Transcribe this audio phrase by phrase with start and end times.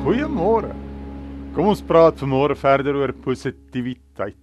[0.00, 0.70] Goeiemôre.
[1.52, 4.38] Kom ons praat vanmôre verder oor positiwiteit.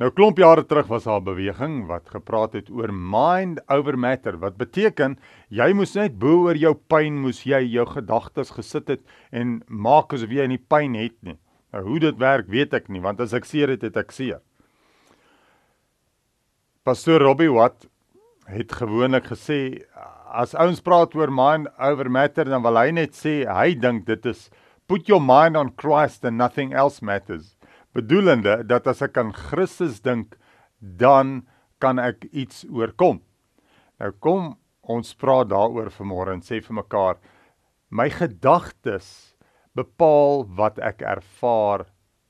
[0.00, 4.38] Nou klomp jare terug was daar 'n beweging wat gepraat het oor mind over matter
[4.38, 5.18] wat beteken
[5.50, 9.00] jy moes net bo oor jou pyn moes jy jou gedagtes gesit het
[9.30, 11.38] en maak asof jy nie pyn het nie.
[11.72, 14.40] Nou hoe dit werk weet ek nie want as ek seer het het ek seer.
[16.82, 17.86] Pastor Robbie Watt
[18.46, 19.84] het gewoonlik gesê
[20.32, 24.26] as ouens praat oor mind over matter dan wil hy net sê hy dink dit
[24.26, 24.48] is
[24.92, 27.56] put your mind on Christ and nothing else matters.
[27.96, 30.34] Bedoelende dat as ek aan Christus dink,
[30.80, 31.46] dan
[31.80, 33.22] kan ek iets oorkom.
[33.96, 34.50] Nou kom
[34.92, 37.16] ons praat daaroor vanmôre en sê vir mekaar
[37.88, 39.32] my gedagtes
[39.78, 41.86] bepaal wat ek ervaar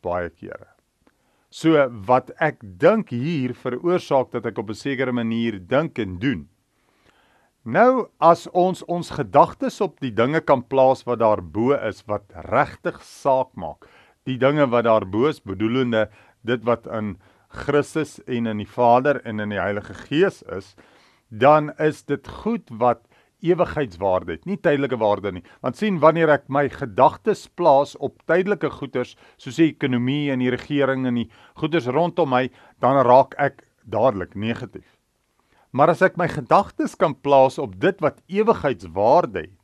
[0.06, 0.68] baie kere.
[1.50, 6.46] So wat ek dink hier veroorsaak dat ek op 'n sekere manier dink en doen.
[7.62, 12.96] Nou as ons ons gedagtes op die dinge kan plaas wat daarbo is wat regtig
[13.06, 13.86] saak maak.
[14.26, 16.08] Die dinge wat daarbo is, bedoelende
[16.42, 17.20] dit wat in
[17.54, 20.74] Christus en in die Vader en in die Heilige Gees is,
[21.30, 23.06] dan is dit goed wat
[23.46, 25.44] ewigheidswaarde het, nie tydelike waarde nie.
[25.62, 30.50] Want sien wanneer ek my gedagtes plaas op tydelike goederes soos die ekonomie en die
[30.50, 32.48] regering en die goederes rondom my,
[32.82, 34.91] dan raak ek dadelik negatief.
[35.72, 39.58] Maar as ek my gedagtes kan plaas op dit wat ewigheidswaarde het,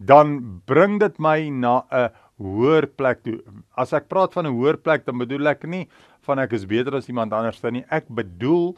[0.00, 3.38] dan bring dit my na 'n hoër plek toe.
[3.76, 5.88] As ek praat van 'n hoër plek, dan bedoel ek nie
[6.22, 7.84] van ek is beter as iemand anders nie.
[7.90, 8.74] Ek bedoel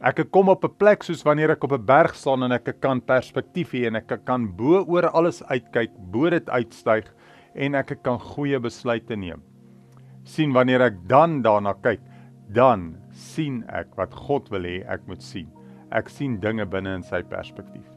[0.00, 3.00] ek kom op 'n plek soos wanneer ek op 'n berg staan en ek kan
[3.00, 7.04] perspektief hê en ek kan bo oor alles uitkyk, bo dit uitstyg
[7.54, 9.42] en ek kan goeie besluite neem.
[10.24, 12.00] sien wanneer ek dan daarna kyk,
[12.52, 15.59] dan sien ek wat God wil hê ek moet sien
[15.94, 17.88] ek sien dinge binne in sy perspektief.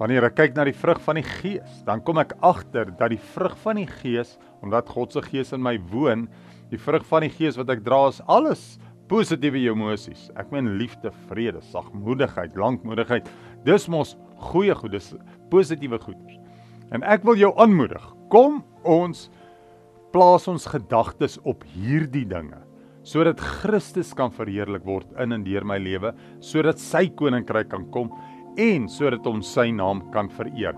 [0.00, 3.20] Wanneer ek kyk na die vrug van die Gees, dan kom ek agter dat die
[3.34, 6.24] vrug van die Gees, omdat God se Gees in my woon,
[6.72, 8.64] die vrug van die Gees wat ek dra is alles
[9.10, 10.28] positiewe emosies.
[10.40, 13.28] Ek meen liefde, vrede, sagmoedigheid, lankmoedigheid.
[13.66, 14.14] Dis mos
[14.50, 15.12] goeie goed, dis
[15.52, 16.38] positiewe goeders.
[16.94, 18.02] En ek wil jou aanmoedig,
[18.32, 19.28] kom ons
[20.14, 22.58] plaas ons gedagtes op hierdie dinge
[23.02, 28.12] sodat Christus kan verheerlik word in en deur my lewe, sodat sy koninkryk kan kom
[28.60, 30.76] en sodat ons sy naam kan vereer.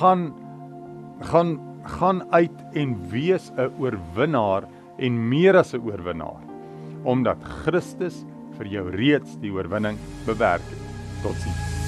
[0.00, 0.30] Gaan
[1.20, 6.42] gaan gaan uit en wees 'n oorwinnaar en meer as 'n oorwinnaar
[7.04, 8.24] omdat Christus
[8.58, 10.88] vir jou reeds die oorwinning bewerk het.
[11.22, 11.79] Totsiens.